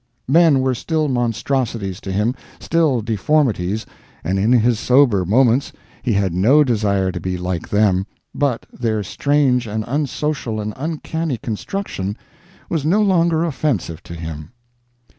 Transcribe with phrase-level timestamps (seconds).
[0.27, 3.85] Men were still monstrosities to him, still deformities,
[4.23, 9.03] and in his sober moments he had no desire to be like them, but their
[9.03, 12.17] strange and unsocial and uncanny construction
[12.67, 14.53] was no longer offensive to him.